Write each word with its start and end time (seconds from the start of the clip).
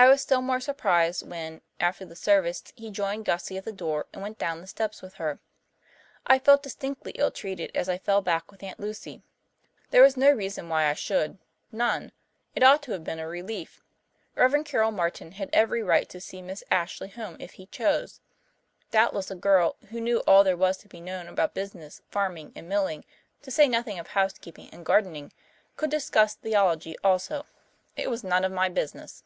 I 0.00 0.06
was 0.08 0.22
still 0.22 0.40
more 0.40 0.60
surprised 0.60 1.28
when, 1.28 1.60
after 1.78 2.06
the 2.06 2.16
service, 2.16 2.62
he 2.74 2.90
joined 2.90 3.26
Gussie 3.26 3.58
at 3.58 3.66
the 3.66 3.70
door 3.72 4.06
and 4.14 4.22
went 4.22 4.38
down 4.38 4.62
the 4.62 4.66
steps 4.66 5.02
with 5.02 5.16
her. 5.16 5.40
I 6.26 6.38
felt 6.38 6.62
distinctly 6.62 7.12
ill 7.16 7.30
treated 7.30 7.70
as 7.74 7.86
I 7.86 7.98
fell 7.98 8.22
back 8.22 8.50
with 8.50 8.62
Aunt 8.62 8.80
Lucy. 8.80 9.20
There 9.90 10.00
was 10.00 10.16
no 10.16 10.30
reason 10.30 10.70
why 10.70 10.86
I 10.86 10.94
should 10.94 11.36
none; 11.70 12.12
it 12.56 12.62
ought 12.62 12.82
to 12.84 12.92
have 12.92 13.04
been 13.04 13.18
a 13.18 13.28
relief. 13.28 13.82
Rev. 14.36 14.64
Carroll 14.64 14.90
Martin 14.90 15.32
had 15.32 15.50
every 15.52 15.82
right 15.82 16.08
to 16.08 16.18
see 16.18 16.40
Miss 16.40 16.64
Ashley 16.70 17.10
home 17.10 17.36
if 17.38 17.52
he 17.52 17.66
chose. 17.66 18.22
Doubtless 18.90 19.30
a 19.30 19.34
girl 19.34 19.76
who 19.90 20.00
knew 20.00 20.20
all 20.20 20.44
there 20.44 20.56
was 20.56 20.78
to 20.78 20.88
be 20.88 21.02
known 21.02 21.28
about 21.28 21.52
business, 21.52 22.00
farming, 22.10 22.52
and 22.56 22.70
milling, 22.70 23.04
to 23.42 23.50
say 23.50 23.68
nothing 23.68 23.98
of 23.98 24.06
housekeeping 24.06 24.70
and 24.72 24.86
gardening, 24.86 25.30
could 25.76 25.90
discuss 25.90 26.36
theology 26.36 26.96
also. 27.04 27.44
It 27.98 28.08
was 28.08 28.24
none 28.24 28.44
of 28.46 28.50
my 28.52 28.70
business. 28.70 29.24